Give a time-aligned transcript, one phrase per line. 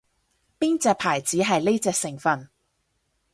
[0.59, 2.49] 邊隻牌子係呢隻成份